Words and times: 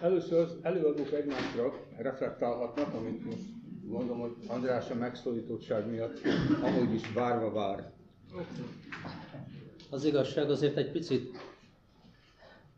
Először 0.00 0.38
az 0.38 0.56
előadók 0.62 1.12
egymásra 1.12 1.72
reflektálhatnak, 1.96 2.94
amit 2.94 3.24
most 3.24 3.42
mondom, 3.86 4.20
hogy 4.20 4.32
András 4.46 4.90
a 4.90 4.94
megszólítottság 4.94 5.90
miatt 5.90 6.20
amúgy 6.62 6.94
is 6.94 7.12
várva 7.12 7.52
vár. 7.52 7.92
Az 9.90 10.04
igazság 10.04 10.50
azért 10.50 10.76
egy 10.76 10.90
picit, 10.90 11.36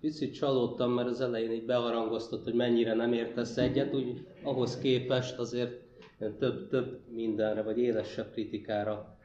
picit 0.00 0.34
csalódtam, 0.34 0.90
mert 0.90 1.08
az 1.08 1.20
elején 1.20 1.50
így 1.50 1.64
beharangoztat, 1.64 2.44
hogy 2.44 2.54
mennyire 2.54 2.94
nem 2.94 3.12
értesz 3.12 3.56
egyet, 3.56 3.94
úgy 3.94 4.26
ahhoz 4.42 4.78
képest 4.78 5.38
azért 5.38 5.84
több-több 6.18 7.00
mindenre, 7.08 7.62
vagy 7.62 7.78
élesebb 7.78 8.32
kritikára 8.32 9.16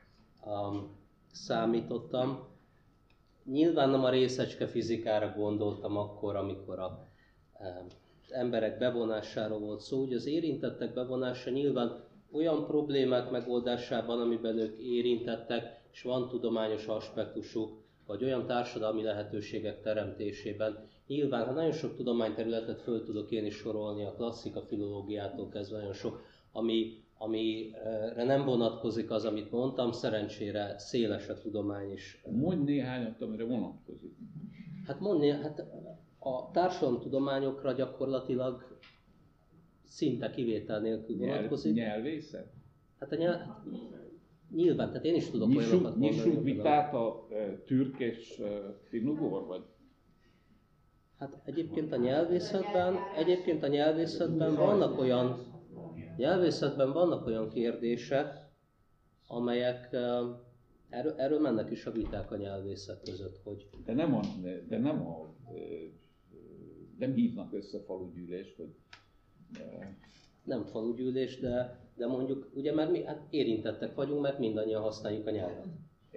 um, 0.46 0.98
számítottam. 1.32 2.50
Nyilván 3.46 3.90
nem 3.90 4.04
a 4.04 4.10
részecske 4.10 4.68
fizikára 4.68 5.34
gondoltam 5.38 5.98
akkor, 5.98 6.36
amikor 6.36 6.80
a 6.80 7.11
um, 7.64 7.88
emberek 8.30 8.78
bevonásáról 8.78 9.60
volt 9.60 9.80
szó, 9.80 10.00
hogy 10.00 10.14
az 10.14 10.26
érintettek 10.26 10.94
bevonása 10.94 11.50
nyilván 11.50 12.04
olyan 12.32 12.66
problémák 12.66 13.32
megoldásában, 13.32 14.22
amiben 14.22 14.58
ők 14.58 14.80
érintettek, 14.80 15.80
és 15.92 16.02
van 16.02 16.28
tudományos 16.28 16.88
aspektusuk, 16.88 17.82
vagy 18.06 18.24
olyan 18.24 18.46
társadalmi 18.46 19.04
lehetőségek 19.04 19.82
teremtésében. 19.82 20.90
Nyilván, 21.08 21.46
ha 21.46 21.52
nagyon 21.52 21.72
sok 21.72 21.96
tudományterületet 21.96 22.82
föl 22.82 23.04
tudok 23.04 23.32
én 23.32 23.46
is 23.46 23.56
sorolni, 23.56 24.06
a 24.06 24.14
klasszika 24.14 24.62
filológiától 24.62 25.50
kezdve 25.50 25.78
nagyon 25.78 25.94
sok, 25.94 26.22
ami, 26.52 27.04
amire 27.18 28.24
nem 28.24 28.46
vonatkozik 28.46 29.12
az, 29.12 29.26
amit 29.26 29.52
mondtam, 29.52 29.92
szerencsére 29.92 30.76
széles 30.78 31.28
a 31.28 31.38
tudomány 31.38 31.92
is. 31.92 32.22
Mondj 32.30 32.72
néhányat, 32.72 33.22
amire 33.22 33.44
vonatkozik. 33.44 34.16
Hát 34.86 35.00
mondni, 35.00 35.30
hát 35.30 35.66
a 36.24 36.52
társadalomtudományokra 36.52 37.72
gyakorlatilag 37.72 38.80
szinte 39.84 40.30
kivétel 40.30 40.80
nélkül 40.80 41.18
vonatkozik. 41.18 41.74
Nyelv, 41.74 42.04
nyelvészet? 42.04 42.54
Hát 43.00 43.12
a 43.12 43.16
nyelv, 43.16 43.40
nyilván, 44.52 44.88
tehát 44.88 45.06
én 45.06 45.16
is 45.16 45.30
tudok 45.30 45.48
nyissuk, 45.48 45.72
olyanokat 45.72 45.96
mondani. 45.96 46.16
Nyissuk 46.16 46.44
vitát 46.44 46.94
a 46.94 47.28
e, 47.30 47.58
türk 47.66 48.00
és 48.00 48.40
e, 48.40 49.00
vagy? 49.48 49.64
Hát 51.18 51.42
egyébként 51.46 51.92
a 51.92 51.98
nyelvészetben, 51.98 52.96
egyébként 53.18 53.64
a 53.64 53.68
nyelvészetben 53.68 54.56
vannak 54.56 55.00
olyan, 55.00 55.40
nyelvészetben 56.18 56.92
vannak 56.92 57.26
olyan 57.26 57.50
kérdések, 57.50 58.50
amelyek 59.28 59.94
e, 59.94 60.20
erről, 60.90 61.14
erről 61.18 61.40
mennek 61.40 61.72
is 61.72 61.86
a 61.86 61.92
viták 61.92 62.32
a 62.32 62.38
nyelvészet 62.38 63.02
között, 63.04 63.40
hogy... 63.44 63.70
De 63.86 63.94
nem 63.94 64.16
a, 64.16 64.22
de 64.68 64.78
nem 64.78 65.08
a 65.08 65.34
e, 65.48 65.60
nem 67.02 67.14
hívnak 67.14 67.54
össze 67.54 67.80
falugyűlést, 67.80 68.56
hogy... 68.56 68.76
Nem 70.44 70.64
falugyűlés, 70.66 71.40
de, 71.40 71.80
de 71.96 72.08
mondjuk, 72.08 72.52
ugye 72.54 72.74
mert 72.74 72.92
mi 72.92 73.04
hát 73.04 73.28
érintettek 73.30 73.96
vagyunk, 73.96 74.22
mert 74.22 74.40
mindannyian 74.40 74.82
használjuk 74.82 75.28
a 75.28 75.32
nyelvet. 75.32 75.68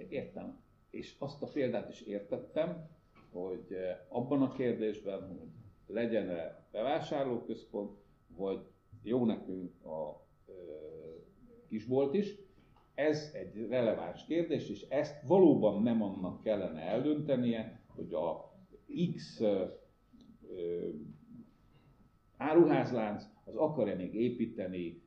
Értem. 0.09 0.59
És 0.89 1.15
azt 1.19 1.41
a 1.41 1.47
példát 1.47 1.89
is 1.89 2.01
értettem, 2.01 2.89
hogy 3.31 3.75
abban 4.07 4.41
a 4.41 4.51
kérdésben, 4.51 5.27
hogy 5.27 5.47
legyen-e 5.87 6.67
bevásárlóközpont, 6.71 7.97
vagy 8.37 8.59
jó 9.03 9.25
nekünk 9.25 9.85
a 9.85 10.25
ö, 10.47 10.51
kisbolt 11.67 12.13
is, 12.13 12.35
ez 12.93 13.31
egy 13.33 13.67
releváns 13.69 14.25
kérdés, 14.25 14.69
és 14.69 14.81
ezt 14.89 15.27
valóban 15.27 15.83
nem 15.83 16.01
annak 16.01 16.41
kellene 16.41 16.81
eldöntenie, 16.81 17.79
hogy 17.95 18.13
a 18.13 18.53
X 19.15 19.41
áruházlánc, 22.37 23.23
az 23.45 23.55
akar-e 23.55 23.95
még 23.95 24.15
építeni 24.15 25.01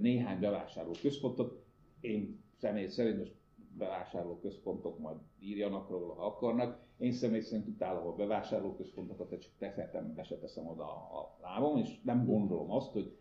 néhány 0.00 0.40
bevásárló 0.40 0.92
központot. 1.02 1.64
Én 2.00 2.42
személy 2.56 2.86
szerint 2.86 3.18
most 3.18 3.34
bevásárló 3.78 4.38
központok 4.38 4.98
majd 4.98 5.16
írjanak 5.38 5.90
róla, 5.90 6.14
ha 6.14 6.26
akarnak. 6.26 6.86
Én 6.98 7.12
személy 7.12 7.40
szerint 7.40 7.68
utálom 7.68 8.06
a 8.06 8.14
bevásárló 8.14 8.74
központokat, 8.74 9.40
csak 9.40 9.52
teszetem, 9.58 10.14
be 10.14 10.22
se 10.22 10.38
teszem 10.38 10.66
oda 10.66 10.84
a 10.84 11.38
lábam, 11.42 11.76
és 11.76 12.00
nem 12.02 12.26
gondolom 12.26 12.70
azt, 12.70 12.92
hogy 12.92 13.16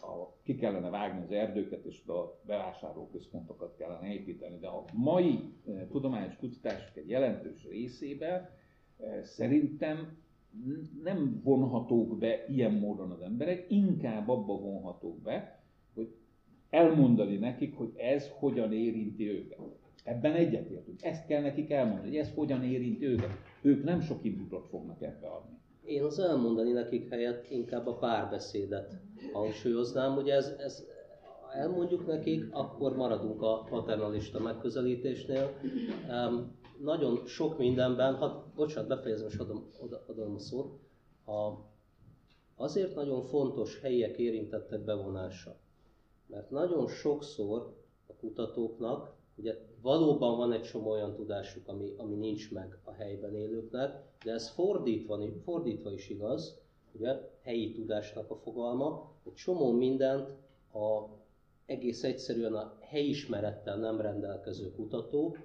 a, 0.00 0.40
ki 0.42 0.54
kellene 0.54 0.90
vágni 0.90 1.22
az 1.22 1.30
erdőket, 1.30 1.84
és 1.84 2.06
a 2.06 2.40
bevásárló 2.42 3.08
központokat 3.08 3.76
kellene 3.76 4.12
építeni. 4.12 4.58
De 4.58 4.68
a 4.68 4.84
mai 4.92 5.54
tudományos 5.90 6.36
kutatások 6.36 6.96
egy 6.96 7.08
jelentős 7.08 7.64
részében 7.68 8.48
szerintem 9.22 10.24
nem 11.02 11.40
vonhatók 11.44 12.18
be 12.18 12.44
ilyen 12.48 12.72
módon 12.72 13.10
az 13.10 13.20
emberek, 13.20 13.66
inkább 13.68 14.28
abba 14.28 14.56
vonhatók 14.58 15.22
be, 15.22 15.62
hogy 15.94 16.14
elmondani 16.70 17.36
nekik, 17.36 17.76
hogy 17.76 17.92
ez 17.96 18.30
hogyan 18.38 18.72
érinti 18.72 19.30
őket. 19.30 19.58
Ebben 20.04 20.32
egyetértünk. 20.32 21.02
Ezt 21.02 21.26
kell 21.26 21.42
nekik 21.42 21.70
elmondani, 21.70 22.08
hogy 22.08 22.16
ez 22.16 22.34
hogyan 22.34 22.64
érinti 22.64 23.06
őket. 23.06 23.30
Ők 23.62 23.84
nem 23.84 24.00
sok 24.00 24.24
inputot 24.24 24.66
fognak 24.66 25.02
ebbe 25.02 25.26
adni. 25.26 25.56
Én 25.84 26.02
az 26.02 26.18
elmondani 26.18 26.72
nekik 26.72 27.08
helyett 27.08 27.50
inkább 27.50 27.86
a 27.86 27.94
párbeszédet 27.94 29.00
hangsúlyoznám, 29.32 30.14
hogy 30.14 30.28
ez, 30.28 30.54
ez 30.58 30.84
elmondjuk 31.52 32.06
nekik, 32.06 32.44
akkor 32.50 32.96
maradunk 32.96 33.42
a 33.42 33.66
paternalista 33.70 34.40
megközelítésnél. 34.40 35.50
Um, 36.08 36.56
nagyon 36.80 37.26
sok 37.26 37.58
mindenben, 37.58 38.14
ha 38.14 38.52
bocsánat, 38.54 38.88
befejezem 38.88 39.26
és 39.26 39.36
adom, 39.36 39.70
adom 40.06 40.34
a 40.34 40.38
szót, 40.38 40.78
a, 41.26 41.52
azért 42.56 42.94
nagyon 42.94 43.22
fontos 43.22 43.80
helyiek 43.80 44.18
érintettek 44.18 44.84
bevonása. 44.84 45.56
Mert 46.26 46.50
nagyon 46.50 46.88
sokszor 46.88 47.74
a 48.06 48.12
kutatóknak, 48.12 49.14
ugye 49.36 49.54
valóban 49.82 50.36
van 50.36 50.52
egy 50.52 50.62
csomó 50.62 50.90
olyan 50.90 51.14
tudásuk, 51.14 51.68
ami, 51.68 51.94
ami 51.96 52.14
nincs 52.14 52.52
meg 52.52 52.78
a 52.84 52.92
helyben 52.92 53.34
élőknek, 53.34 54.02
de 54.24 54.32
ez 54.32 54.48
fordítva, 54.48 55.20
fordítva 55.44 55.92
is 55.92 56.08
igaz, 56.08 56.60
ugye, 56.92 57.30
helyi 57.42 57.72
tudásnak 57.72 58.30
a 58.30 58.36
fogalma, 58.36 59.12
egy 59.24 59.34
csomó 59.34 59.72
mindent 59.72 60.30
a 60.72 61.08
egész 61.66 62.02
egyszerűen 62.02 62.54
a 62.54 62.76
helyismerettel 62.80 63.76
nem 63.76 64.00
rendelkező 64.00 64.72
kutató 64.72 65.36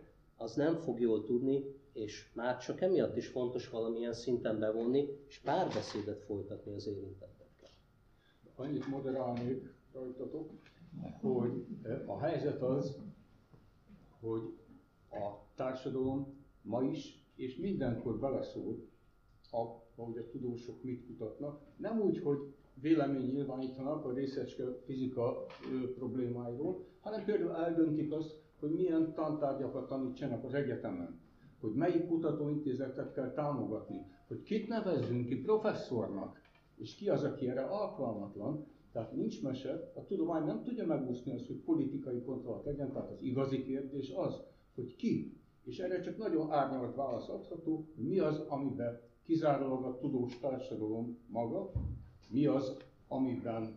az 0.41 0.55
nem 0.55 0.75
fog 0.75 0.99
jól 0.99 1.23
tudni, 1.23 1.63
és 1.93 2.31
már 2.33 2.57
csak 2.57 2.81
emiatt 2.81 3.17
is 3.17 3.27
fontos 3.27 3.69
valamilyen 3.69 4.13
szinten 4.13 4.59
bevonni, 4.59 5.07
és 5.27 5.39
párbeszédet 5.39 6.21
folytatni 6.21 6.73
az 6.73 6.87
érintettekkel. 6.87 7.69
Annyit 8.55 8.87
moderálnék 8.87 9.73
rajtatok, 9.93 10.51
hogy 11.21 11.65
eh, 11.83 12.09
a 12.09 12.19
helyzet 12.19 12.61
az, 12.61 12.97
hogy 14.19 14.41
a 15.09 15.53
társadalom 15.55 16.45
ma 16.61 16.83
is, 16.83 17.25
és 17.35 17.55
mindenkor 17.55 18.19
beleszól, 18.19 18.89
ahogy 19.95 20.17
a 20.17 20.29
tudósok 20.29 20.83
mit 20.83 21.05
kutatnak, 21.05 21.61
nem 21.77 22.01
úgy, 22.01 22.19
hogy 22.19 22.53
vélemény 22.73 23.31
nyilvánítanak 23.31 24.05
a 24.05 24.13
részecske 24.13 24.63
fizika 24.85 25.45
problémáiról, 25.95 26.85
hanem 26.99 27.25
például 27.25 27.55
eldöntik 27.55 28.11
azt, 28.11 28.41
hogy 28.61 28.71
milyen 28.71 29.13
tantárgyakat 29.13 29.87
tanítsanak 29.87 30.43
az 30.43 30.53
egyetemen, 30.53 31.19
hogy 31.59 31.73
melyik 31.73 32.07
kutatóintézetet 32.07 33.13
kell 33.13 33.31
támogatni, 33.31 34.05
hogy 34.27 34.43
kit 34.43 34.67
nevezzünk 34.67 35.25
ki 35.25 35.41
professzornak, 35.41 36.41
és 36.75 36.95
ki 36.95 37.09
az, 37.09 37.23
aki 37.23 37.49
erre 37.49 37.61
alkalmatlan. 37.61 38.67
Tehát 38.91 39.13
nincs 39.13 39.41
mese, 39.41 39.91
a 39.95 40.05
tudomány 40.05 40.45
nem 40.45 40.63
tudja 40.63 40.85
megúszni 40.85 41.31
azt, 41.31 41.47
hogy 41.47 41.55
politikai 41.55 42.21
kontrollt 42.23 42.65
legyen, 42.65 42.91
tehát 42.91 43.11
az 43.11 43.21
igazi 43.21 43.63
kérdés 43.63 44.11
az, 44.15 44.41
hogy 44.75 44.95
ki. 44.95 45.37
És 45.63 45.79
erre 45.79 45.99
csak 45.99 46.17
nagyon 46.17 46.51
árnyalt 46.51 46.95
válasz 46.95 47.29
adható, 47.29 47.87
hogy 47.95 48.05
mi 48.07 48.19
az, 48.19 48.37
amiben 48.47 48.99
kizárólag 49.23 49.83
a 49.83 49.97
tudós 49.97 50.39
társadalom 50.39 51.17
maga, 51.27 51.71
mi 52.29 52.45
az, 52.45 52.77
amiben 53.07 53.75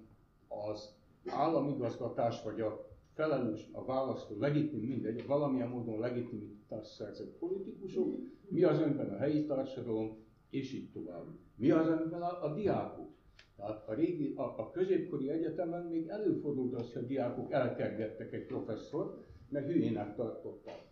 az 0.49 0.95
államigazgatás 1.27 2.43
vagy 2.43 2.61
a 2.61 2.94
felelős, 3.15 3.69
a 3.73 3.85
választó, 3.85 4.39
legitim, 4.39 4.81
mindegy, 4.81 5.27
valamilyen 5.27 5.69
módon 5.69 5.99
legitimitást 5.99 6.91
szerzett 6.91 7.39
politikusok, 7.39 8.15
mi 8.49 8.63
az 8.63 8.81
önben 8.81 9.11
a 9.11 9.17
helyi 9.17 9.47
társadalom, 9.47 10.17
és 10.51 10.73
így 10.73 10.91
tovább. 10.91 11.25
Mi 11.57 11.71
az 11.71 11.87
önben 11.87 12.23
a, 12.23 12.45
a 12.45 12.55
diákok? 12.55 13.09
Tehát 13.57 13.89
a, 13.89 13.95
régi, 13.95 14.33
a, 14.37 14.43
a 14.43 14.71
középkori 14.71 15.31
egyetemen 15.31 15.87
még 15.87 16.09
előfordult 16.09 16.75
az, 16.75 16.93
hogy 16.93 17.03
a 17.03 17.07
diákok 17.07 17.53
elkergettek 17.53 18.33
egy 18.33 18.47
professzort, 18.47 19.25
mert 19.49 19.67
hülyének 19.67 20.15
tartották. 20.15 20.83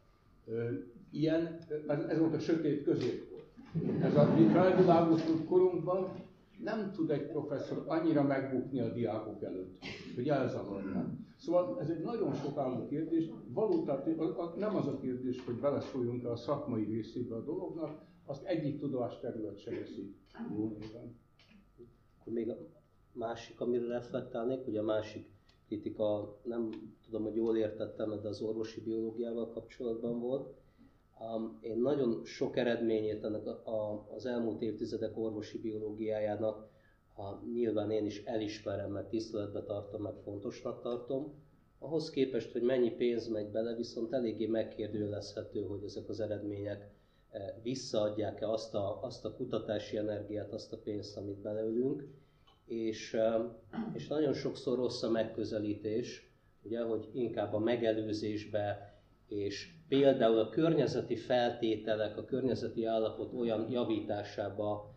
Ilyen, 1.11 1.59
ez, 1.89 2.05
ez 2.05 2.19
volt 2.19 2.35
a 2.35 2.39
sötét 2.39 2.83
középkor. 2.85 3.43
Ez 4.03 4.17
a 4.17 4.35
mi 4.35 4.47
felvilágosult 4.47 5.45
korunkban 5.47 6.09
nem 6.62 6.93
tud 6.93 7.11
egy 7.11 7.26
professzor 7.26 7.85
annyira 7.87 8.23
megbukni 8.23 8.81
a 8.81 8.93
diákok 8.93 9.43
előtt, 9.43 9.79
hogy 10.14 10.29
elzavarják. 10.29 11.06
Szóval 11.37 11.81
ez 11.81 11.91
egy 11.91 12.03
nagyon 12.03 12.35
sokálló 12.35 12.87
kérdés, 12.87 13.31
valóta, 13.49 14.03
nem 14.56 14.76
az 14.76 14.87
a 14.87 14.99
kérdés, 14.99 15.44
hogy 15.44 15.55
beleszóljunk 15.61 16.25
a 16.25 16.37
szakmai 16.37 16.85
részébe 16.85 17.35
a 17.35 17.44
dolognak, 17.44 18.03
azt 18.26 18.44
egyik 18.44 18.79
tudásterület 18.81 19.59
se 19.59 19.70
veszi 19.70 20.17
jó 20.56 20.76
néven. 22.25 22.69
másik, 23.12 23.61
amire 23.61 23.87
reflektálnék, 23.87 24.67
ugye 24.67 24.81
a 24.81 24.85
másik 24.85 25.31
kritika, 25.67 26.38
nem 26.44 26.70
tudom, 27.05 27.23
hogy 27.23 27.35
jól 27.35 27.56
értettem, 27.56 28.20
de 28.23 28.29
az 28.29 28.41
orvosi 28.41 28.81
biológiával 28.81 29.49
kapcsolatban 29.49 30.20
volt. 30.20 30.55
Én 31.61 31.79
nagyon 31.79 32.25
sok 32.25 32.57
eredményét 32.57 33.25
ennek 33.25 33.43
az 34.17 34.27
elmúlt 34.27 34.63
évtizedek 34.63 35.19
orvosi 35.19 35.59
biológiájának 35.59 36.71
nyilván 37.53 37.91
én 37.91 38.07
is 38.07 38.25
elismerem, 38.25 38.91
meg 38.91 39.09
tiszteletbe 39.09 39.63
tartom, 39.63 40.03
meg 40.03 40.15
fontosnak 40.25 40.83
tartom. 40.83 41.35
Ahhoz 41.79 42.11
képest, 42.11 42.53
hogy 42.53 42.63
mennyi 42.63 42.91
pénz 42.91 43.29
megy 43.29 43.51
bele, 43.51 43.75
viszont 43.75 44.13
eléggé 44.13 44.47
megkérdőjelezhető, 44.47 45.63
hogy 45.63 45.85
ezek 45.85 46.09
az 46.09 46.21
eredmények 46.21 46.91
visszaadják-e 47.63 48.51
azt 48.51 48.75
a, 48.75 49.03
azt 49.03 49.25
a 49.25 49.35
kutatási 49.35 49.97
energiát, 49.97 50.53
azt 50.53 50.73
a 50.73 50.79
pénzt, 50.79 51.17
amit 51.17 51.41
beleülünk, 51.41 52.09
és, 52.67 53.17
és 53.93 54.09
nagyon 54.09 54.33
sokszor 54.33 54.77
rossz 54.79 55.03
a 55.03 55.11
megközelítés, 55.11 56.31
ugye, 56.63 56.83
hogy 56.83 57.09
inkább 57.13 57.53
a 57.53 57.59
megelőzésbe, 57.59 58.92
és 59.32 59.69
például 59.88 60.38
a 60.38 60.49
környezeti 60.49 61.17
feltételek, 61.17 62.17
a 62.17 62.25
környezeti 62.25 62.84
állapot 62.84 63.32
olyan 63.32 63.70
javításába 63.70 64.94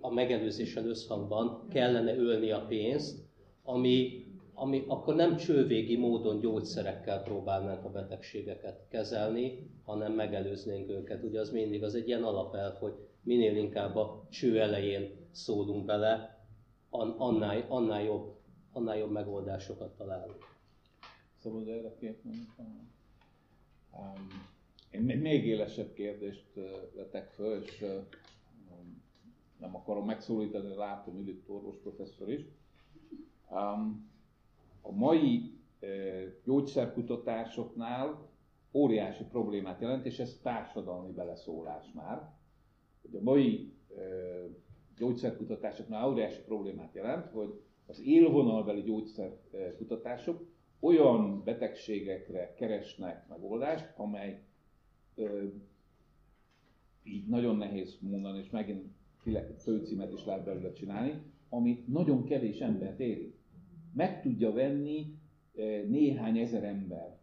a 0.00 0.12
megelőzéssel 0.12 0.86
összhangban 0.86 1.68
kellene 1.68 2.16
ölni 2.16 2.50
a 2.50 2.64
pénzt, 2.68 3.24
ami, 3.62 4.24
ami 4.54 4.84
akkor 4.86 5.14
nem 5.14 5.36
csővégi 5.36 5.96
módon 5.96 6.40
gyógyszerekkel 6.40 7.22
próbálnánk 7.22 7.84
a 7.84 7.90
betegségeket 7.90 8.86
kezelni, 8.88 9.70
hanem 9.84 10.12
megelőznénk 10.12 10.90
őket. 10.90 11.22
Ugye 11.22 11.40
az 11.40 11.50
mindig 11.50 11.82
az 11.82 11.94
egy 11.94 12.08
ilyen 12.08 12.22
alapelv, 12.22 12.74
hogy 12.74 12.92
minél 13.22 13.56
inkább 13.56 13.96
a 13.96 14.26
cső 14.30 14.60
elején 14.60 15.10
szólunk 15.30 15.84
bele, 15.84 16.44
annál, 16.90 17.64
annál, 17.68 18.02
jobb, 18.02 18.34
annál 18.72 18.96
jobb 18.96 19.10
megoldásokat 19.10 19.96
találunk. 19.96 20.54
Szabad 21.36 21.68
erre 21.68 21.94
két 22.00 22.24
Én 24.90 25.10
egy 25.10 25.20
még 25.20 25.46
élesebb 25.46 25.92
kérdést 25.92 26.54
vetek 26.94 27.30
föl, 27.30 27.62
és 27.62 27.80
um, 27.82 29.02
nem 29.60 29.76
akarom 29.76 30.06
megszólítani, 30.06 30.74
látom, 30.74 31.14
hogy 31.14 31.28
itt 31.28 31.48
orvos 31.48 31.76
professzor 31.76 32.30
is. 32.30 32.40
Um, 33.50 34.10
a 34.82 34.92
mai 34.92 35.54
gyógyszerkutatásoknál 36.44 38.28
óriási 38.72 39.24
problémát 39.24 39.80
jelent, 39.80 40.06
és 40.06 40.18
ez 40.18 40.38
társadalmi 40.42 41.12
beleszólás 41.12 41.92
már. 41.94 42.34
Hogy 43.02 43.14
a 43.14 43.22
mai 43.22 43.72
gyógyszerkutatásoknál 44.96 46.08
óriási 46.08 46.42
problémát 46.42 46.94
jelent, 46.94 47.26
hogy 47.30 47.60
az 47.86 48.00
élvonalbeli 48.00 48.82
gyógyszerkutatások 48.82 50.46
olyan 50.80 51.42
betegségekre 51.44 52.54
keresnek 52.54 53.28
megoldást, 53.28 53.92
amely 53.96 54.42
ö, 55.14 55.44
így 57.02 57.26
nagyon 57.26 57.56
nehéz 57.56 57.98
mondani, 58.00 58.38
és 58.38 58.50
megint 58.50 58.94
főcímet 59.58 60.12
is 60.12 60.24
lehet 60.24 60.44
belőle 60.44 60.72
csinálni, 60.72 61.22
ami 61.48 61.84
nagyon 61.88 62.24
kevés 62.24 62.60
embert 62.60 63.00
éri. 63.00 63.34
Meg 63.94 64.22
tudja 64.22 64.52
venni 64.52 65.18
néhány 65.88 66.38
ezer 66.38 66.64
ember 66.64 67.18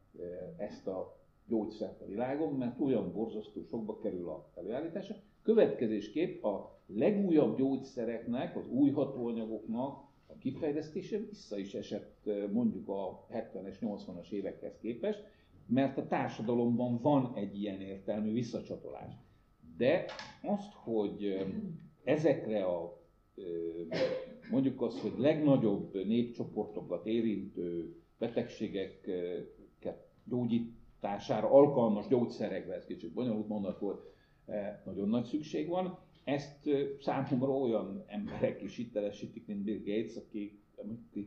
ezt 0.58 0.88
a 0.88 1.22
gyógyszert 1.48 2.02
a 2.02 2.06
világon, 2.06 2.54
mert 2.54 2.80
olyan 2.80 3.12
borzasztó 3.12 3.64
sokba 3.64 4.00
kerül 4.00 4.30
a 4.30 4.52
előállítása. 4.56 5.16
Következésképp 5.42 6.44
a 6.44 6.80
legújabb 6.86 7.58
gyógyszereknek, 7.58 8.56
az 8.58 8.68
új 8.68 8.90
hatóanyagoknak 8.90 10.12
a 10.34 10.38
kifejlesztése 10.38 11.18
vissza 11.18 11.58
is 11.58 11.74
esett 11.74 12.30
mondjuk 12.52 12.90
a 12.90 13.26
70-es, 13.32 13.76
80-as 13.82 14.30
évekhez 14.30 14.78
képest, 14.82 15.24
mert 15.68 15.98
a 15.98 16.08
társadalomban 16.08 17.02
van 17.02 17.32
egy 17.36 17.62
ilyen 17.62 17.82
értelmű 17.82 18.34
visszacsatolás. 18.34 19.14
De 19.78 20.06
azt, 20.42 20.74
hogy 20.74 21.46
ezekre 22.04 22.66
a 22.66 23.02
mondjuk 24.52 24.82
azt, 24.82 25.00
hogy 25.00 25.14
legnagyobb 25.18 26.06
népcsoportokat 26.06 27.06
érintő 27.06 27.96
betegségeket 28.18 30.08
gyógyítására 30.26 31.52
alkalmas 31.52 32.08
gyógyszerekre, 32.08 32.74
ez 32.74 32.86
kicsit 32.86 33.14
bonyolult 33.14 33.48
mondat 33.48 33.80
volt, 33.80 34.12
nagyon 34.86 35.10
nagy 35.10 35.26
szükség 35.26 35.68
van. 35.68 36.00
Ezt 36.24 36.70
számomra 37.00 37.58
olyan 37.58 38.04
emberek 38.08 38.62
is 38.62 38.76
hitelesítik, 38.76 39.48
mint 39.48 39.64
Bill 39.64 39.80
Gates, 39.86 40.16
aki, 40.16 40.60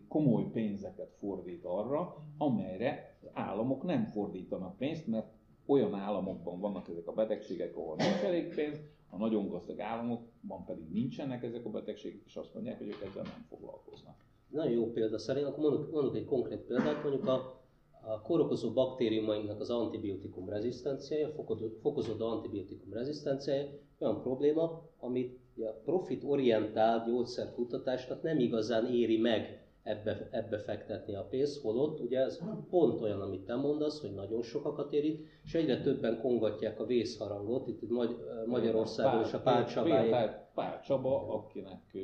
komoly 0.09 0.51
pénzeket 0.53 1.15
fordít 1.19 1.65
arra, 1.65 2.17
amelyre 2.39 3.19
az 3.23 3.29
államok 3.33 3.83
nem 3.83 4.05
fordítanak 4.05 4.77
pénzt, 4.77 5.07
mert 5.07 5.33
olyan 5.67 5.95
államokban 5.95 6.61
vannak 6.61 6.89
ezek 6.89 7.07
a 7.07 7.13
betegségek, 7.13 7.77
ahol 7.77 7.97
nincs 7.97 8.23
elég 8.25 8.55
pénz, 8.55 8.81
a 9.11 9.17
nagyon 9.17 9.49
gazdag 9.49 9.81
államokban 9.81 10.65
pedig 10.65 10.89
nincsenek 10.93 11.43
ezek 11.43 11.65
a 11.65 11.71
betegségek, 11.71 12.23
és 12.27 12.37
azt 12.37 12.55
mondják, 12.55 12.79
hogy 12.79 12.87
ők 12.87 13.03
ezzel 13.05 13.23
nem 13.23 13.45
foglalkoznak. 13.49 14.25
Nagyon 14.49 14.73
jó 14.73 14.91
példa 14.91 15.19
szerint, 15.19 15.47
akkor 15.47 15.71
mondok, 15.71 15.93
mondok 15.93 16.17
egy 16.17 16.25
konkrét 16.25 16.61
példát, 16.61 17.03
mondjuk 17.03 17.27
a, 17.27 17.63
a 18.01 18.21
kórokozó 18.21 18.73
baktériumainknak 18.73 19.61
az 19.61 19.71
antibiotikum 19.71 20.49
rezisztenciája, 20.49 21.33
fokozódó 21.81 22.27
antibiotikum 22.27 22.93
rezisztenciája 22.93 23.69
olyan 24.01 24.21
probléma, 24.21 24.83
amit 24.99 25.39
a 25.59 25.71
profit-orientált 25.85 27.07
gyógyszerkutatásnak 27.07 28.23
nem 28.23 28.39
igazán 28.39 28.87
éri 28.87 29.19
meg 29.19 29.66
ebbe, 29.87 30.29
ebbe 30.31 30.59
fektetni 30.59 31.15
a 31.15 31.27
pénzt, 31.31 31.63
holott 31.63 32.01
ugye 32.01 32.19
ez 32.19 32.41
pont 32.71 33.01
olyan, 33.01 33.21
amit 33.21 33.45
te 33.45 33.55
mondasz, 33.55 34.01
hogy 34.01 34.15
nagyon 34.15 34.43
sokakat 34.43 34.93
érint, 34.93 35.27
és 35.45 35.55
egyre 35.55 35.81
többen 35.81 36.21
kongatják 36.21 36.81
a 36.81 36.87
vészharangot, 36.87 37.69
itt 37.69 37.91
Magy- 37.91 38.17
Magyarországon 38.47 39.23
és 39.25 39.33
a 39.33 39.41
Pál 39.41 39.67
Csabáé. 39.67 40.11
Pál 40.55 40.81
Csaba, 40.81 41.29
akinek 41.29 41.97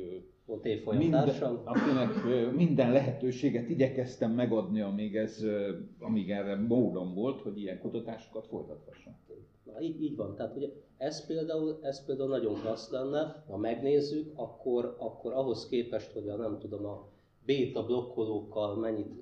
volt 0.45 0.97
minden, 0.97 1.29
akinek 1.63 2.09
minden 2.55 2.91
lehetőséget 2.91 3.69
igyekeztem 3.69 4.31
megadni, 4.31 4.81
amíg, 4.81 5.15
ez, 5.15 5.45
amíg 5.99 6.31
erre 6.31 6.55
módon 6.55 7.13
volt, 7.13 7.41
hogy 7.41 7.57
ilyen 7.57 7.79
kutatásokat 7.79 8.47
folytathasson. 8.47 9.13
Na, 9.63 9.81
így, 9.81 10.03
így 10.03 10.15
van. 10.15 10.35
Tehát 10.35 10.55
ugye 10.55 10.67
ez 10.97 11.25
például, 11.25 11.79
ez 11.81 12.05
például 12.05 12.29
nagyon 12.29 12.53
klassz 12.53 12.91
lenne, 12.91 13.43
ha 13.47 13.57
megnézzük, 13.57 14.31
akkor, 14.35 14.95
akkor 14.99 15.33
ahhoz 15.33 15.67
képest, 15.67 16.11
hogy 16.11 16.27
a 16.29 16.35
nem 16.35 16.59
tudom, 16.59 16.85
a 16.85 17.07
béta 17.45 17.85
blokkolókkal 17.85 18.75
mennyit, 18.75 19.21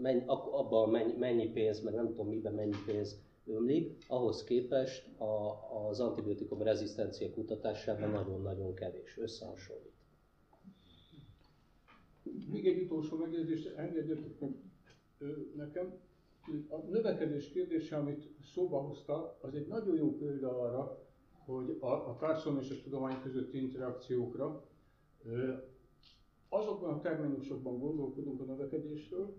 mennyi, 0.00 0.22
abban 0.26 0.90
mennyi, 0.90 1.12
mennyi 1.18 1.48
pénz, 1.48 1.80
meg 1.82 1.94
nem 1.94 2.06
tudom 2.06 2.28
miben 2.28 2.54
mennyi 2.54 2.76
pénz 2.86 3.20
ömlik, 3.46 4.04
ahhoz 4.08 4.44
képest 4.44 5.20
a, 5.20 5.54
az 5.88 6.00
antibiotikum 6.00 6.62
rezisztencia 6.62 7.30
kutatásában 7.30 8.10
nagyon-nagyon 8.10 8.74
kevés 8.74 9.18
összehasonlít. 9.18 9.94
Még 12.50 12.66
egy 12.66 12.82
utolsó 12.82 13.16
megjegyzést 13.16 13.66
engedjetek 13.76 14.40
meg 14.40 14.54
nekem. 15.56 15.98
A 16.68 16.76
növekedés 16.76 17.48
kérdése, 17.48 17.96
amit 17.96 18.28
szóba 18.42 18.78
hozta, 18.78 19.38
az 19.40 19.54
egy 19.54 19.66
nagyon 19.66 19.96
jó 19.96 20.16
példa 20.16 20.60
arra, 20.60 21.06
hogy 21.44 21.76
a, 21.80 21.86
a 21.86 22.16
társadalom 22.20 22.62
és 22.62 22.70
a 22.70 22.82
tudomány 22.82 23.20
közötti 23.22 23.58
interakciókra 23.58 24.64
azokban 26.48 26.90
a 26.94 27.00
terminusokban 27.00 27.78
gondolkodunk 27.78 28.40
a 28.40 28.44
növekedésről, 28.44 29.36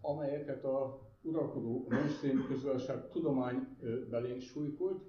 amelyeket 0.00 0.64
a 0.64 1.00
uralkodó 1.22 1.86
mainstream 1.88 2.46
közösség 2.48 2.96
tudomány 3.10 3.66
belénk 4.10 4.40
súlykolt, 4.40 5.02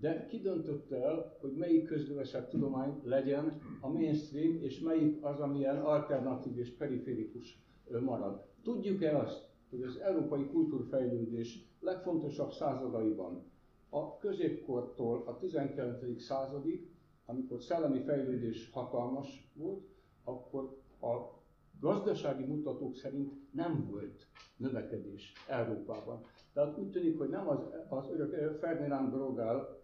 de 0.00 0.26
ki 0.26 0.40
döntötte 0.40 0.96
el, 0.96 1.36
hogy 1.40 1.52
melyik 1.52 1.84
közgazdaság 1.86 2.48
tudomány 2.48 3.00
legyen 3.04 3.60
a 3.80 3.88
mainstream, 3.88 4.56
és 4.62 4.80
melyik 4.80 5.24
az, 5.24 5.40
amilyen 5.40 5.76
alternatív 5.76 6.58
és 6.58 6.76
periférikus 6.76 7.62
marad. 8.00 8.44
Tudjuk-e 8.62 9.18
azt, 9.18 9.48
hogy 9.70 9.82
az 9.82 9.96
európai 9.96 10.46
kultúrfejlődés 10.46 11.64
legfontosabb 11.80 12.50
századaiban 12.52 13.50
a 13.88 14.16
középkortól 14.18 15.22
a 15.26 15.36
19. 15.38 16.22
századig, 16.22 16.90
amikor 17.26 17.62
szellemi 17.62 18.00
fejlődés 18.00 18.70
hatalmas 18.72 19.50
volt, 19.54 19.86
akkor 20.24 20.81
a 21.02 21.40
gazdasági 21.80 22.44
mutatók 22.44 22.94
szerint 22.96 23.32
nem 23.52 23.86
volt 23.90 24.26
növekedés 24.56 25.32
Európában. 25.48 26.24
Tehát 26.52 26.78
úgy 26.78 26.90
tűnik, 26.90 27.18
hogy 27.18 27.28
nem 27.28 27.48
az, 27.48 27.58
az 27.88 28.10
örök 28.10 28.58
Ferdinand 28.58 29.10
Brogel 29.10 29.80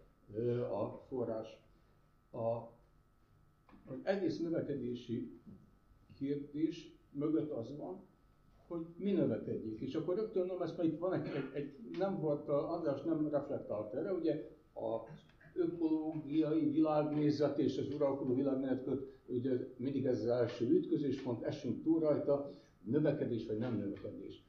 a 0.71 1.05
forrás. 1.07 1.47
A, 2.31 2.45
az 3.85 3.99
egész 4.03 4.39
növekedési 4.39 5.41
kérdés 6.15 6.97
mögött 7.11 7.51
az 7.51 7.77
van, 7.77 8.07
hogy 8.67 8.85
mi 8.97 9.11
növekedjék. 9.11 9.79
És 9.79 9.95
akkor 9.95 10.15
rögtön 10.15 10.45
nem 10.45 10.61
ezt, 10.61 10.83
itt 10.83 10.99
van 10.99 11.13
egy, 11.13 11.27
egy, 11.27 11.49
egy 11.53 11.97
nem 11.97 12.19
volt, 12.19 12.49
András 12.49 13.01
nem 13.01 13.27
reflektált 13.29 13.93
erre, 13.93 14.13
ugye 14.13 14.47
a 14.73 15.07
ökológiai 15.53 16.69
világnézet 16.69 17.57
és 17.59 17.77
az 17.77 17.93
uralkodó 17.93 18.35
világnézet 18.35 18.83
között 18.83 19.18
ugye 19.29 19.51
mindig 19.77 20.05
ez 20.05 20.19
az 20.21 20.27
első 20.27 20.69
ütközéspont, 20.69 21.43
esünk 21.43 21.83
túl 21.83 21.99
rajta, 21.99 22.53
növekedés 22.83 23.45
vagy 23.45 23.57
nem 23.57 23.77
növekedés. 23.77 24.43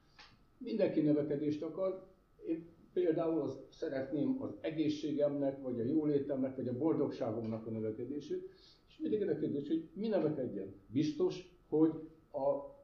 Mindenki 0.59 1.01
növekedést 1.01 1.63
akar, 1.63 2.07
én 2.47 2.67
például 2.93 3.41
az 3.41 3.61
szeretném 3.71 4.43
az 4.43 4.55
egészségemnek, 4.61 5.63
vagy 5.63 5.81
a 5.81 5.85
jólétemnek, 5.85 6.57
vagy 6.57 6.69
a 6.69 6.79
boldogságomnak 6.79 7.67
a 7.67 7.71
növekedését, 7.71 8.49
és 8.89 8.99
mindig 8.99 9.29
a 9.29 9.35
kérdés, 9.39 9.69
hogy 9.69 9.89
mi 9.95 10.09
növekedjen. 10.09 10.75
Biztos, 10.87 11.59
hogy 11.69 11.91
a 12.33 12.79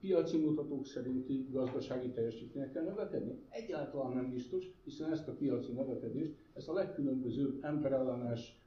piaci 0.00 0.36
mutatók 0.38 0.86
szerinti 0.86 1.46
gazdasági 1.50 2.10
teljesítmények 2.10 2.72
kell 2.72 2.84
növekedni? 2.84 3.38
Egyáltalán 3.48 4.12
nem 4.12 4.30
biztos, 4.30 4.66
hiszen 4.84 5.12
ezt 5.12 5.28
a 5.28 5.32
piaci 5.32 5.72
növekedést, 5.72 6.34
ezt 6.52 6.68
a 6.68 6.72
legkülönbözőbb 6.72 7.64
emberellenes, 7.64 8.60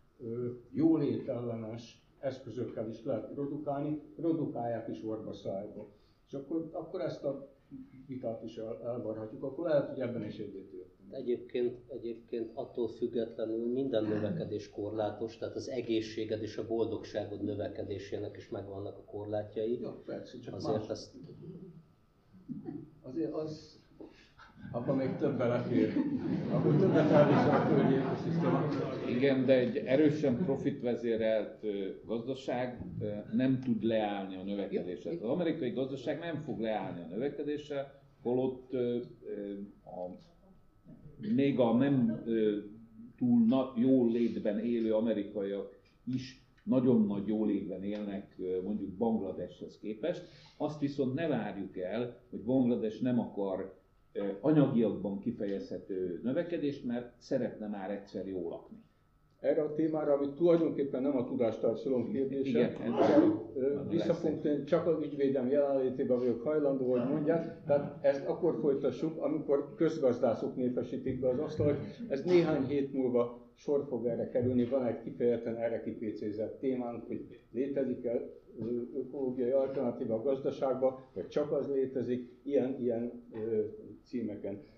jólétellenes 0.72 2.04
eszközökkel 2.24 2.90
is 2.90 3.04
lehet 3.04 3.32
produkálni, 3.34 4.02
produkálják 4.16 4.88
is 4.88 5.04
orba 5.04 5.34
szájba. 5.34 5.90
És 6.28 6.34
akkor, 6.34 6.70
akkor 6.72 7.02
ezt 7.02 7.24
a 7.24 7.52
vitát 8.08 8.44
is 8.44 8.58
el, 8.58 8.82
elvarhatjuk, 8.84 9.44
akkor 9.44 9.68
lehet, 9.68 9.90
hogy 9.90 10.00
ebben 10.00 10.24
is 10.26 10.38
egyetértünk. 10.38 11.14
Egyébként, 11.14 11.80
egyébként 11.88 12.52
attól 12.54 12.88
függetlenül 12.88 13.72
minden 13.72 14.04
növekedés 14.04 14.70
korlátos, 14.70 15.38
tehát 15.38 15.56
az 15.56 15.70
egészséged 15.70 16.42
és 16.42 16.58
a 16.58 16.68
boldogságod 16.68 17.44
növekedésének 17.44 18.38
is 18.38 18.50
megvannak 18.50 18.98
a 18.98 19.04
korlátjai. 19.04 19.80
Ja, 19.80 20.02
persze, 20.06 20.40
csak 20.40 20.56
Azért 20.56 20.78
más. 20.78 20.90
ezt 20.90 21.16
Azért 23.02 23.34
az, 23.34 23.83
abban 24.74 24.96
még 24.96 25.16
több 25.16 25.38
belefér. 25.38 25.94
Akkor 26.52 26.76
többet 26.76 27.12
elvisel 27.12 27.62
a 27.62 27.66
földi 27.66 27.96
ökoszisztéma. 27.96 28.68
Igen, 29.10 29.46
de 29.46 29.58
egy 29.58 29.76
erősen 29.76 30.38
profitvezérelt 30.38 31.66
gazdaság 32.06 32.82
nem 33.32 33.60
tud 33.60 33.84
leállni 33.84 34.36
a 34.36 34.44
növekedéssel. 34.44 35.14
Az 35.14 35.30
amerikai 35.30 35.70
gazdaság 35.70 36.20
nem 36.20 36.42
fog 36.42 36.60
leállni 36.60 37.02
a 37.02 37.08
növekedéssel, 37.08 38.02
holott 38.22 38.74
a, 39.84 40.10
még 41.36 41.60
a 41.60 41.74
nem 41.74 42.24
túl 43.18 43.46
na, 43.46 43.74
jól 43.76 44.12
létben 44.12 44.60
élő 44.60 44.94
amerikaiak 44.94 45.80
is 46.06 46.42
nagyon 46.64 47.06
nagy 47.06 47.28
jólétben 47.28 47.84
élnek 47.84 48.36
mondjuk 48.64 48.90
Bangladeshez 48.90 49.78
képest. 49.78 50.24
Azt 50.58 50.80
viszont 50.80 51.14
ne 51.14 51.28
várjuk 51.28 51.78
el, 51.78 52.18
hogy 52.30 52.44
Banglades 52.44 53.00
nem 53.00 53.20
akar 53.20 53.83
anyagiakban 54.40 55.20
kifejezhető 55.20 56.20
növekedést, 56.24 56.86
mert 56.86 57.14
szeretne 57.18 57.68
már 57.68 57.92
egyszer 57.92 58.28
jól 58.28 58.50
lakni. 58.50 58.78
Erre 59.40 59.62
a 59.62 59.74
témára, 59.74 60.14
ami 60.14 60.34
tulajdonképpen 60.34 61.02
nem 61.02 61.18
a 61.18 61.26
tudástársadalom 61.26 62.12
kérdése, 62.12 62.50
Igen, 62.50 62.92
az 62.92 63.90
visszapunktén 63.90 64.66
csak 64.66 64.88
az 64.88 65.04
ügyvédem 65.04 65.48
jelenlétében 65.48 66.20
vagyok 66.20 66.42
hajlandó, 66.42 66.92
hogy 66.92 67.10
mondják, 67.10 67.64
tehát 67.66 68.06
ezt 68.06 68.26
akkor 68.26 68.58
folytassuk, 68.62 69.22
amikor 69.22 69.74
közgazdászok 69.76 70.56
népesítik 70.56 71.20
be 71.20 71.30
az 71.30 71.40
asztalt. 71.40 71.78
Ez 72.10 72.24
néhány 72.24 72.66
hét 72.66 72.94
múlva 72.94 73.44
sor 73.56 73.86
fog 73.90 74.06
erre 74.06 74.30
kerülni, 74.30 74.66
van 74.66 74.86
egy 74.86 75.02
kifejezetten 75.02 75.56
erre 75.56 75.82
kipécézett 75.82 76.60
témánk, 76.60 77.08
hogy 77.08 77.26
létezik-e 77.52 78.30
ökológiai 78.96 79.52
alternatíva 79.52 80.16
a 80.16 80.22
gazdaságban, 80.22 80.96
vagy 81.14 81.28
csak 81.28 81.52
az 81.52 81.68
létezik, 81.68 82.32
ilyen, 82.44 82.78
ilyen 82.80 83.24
címeken. 84.06 84.64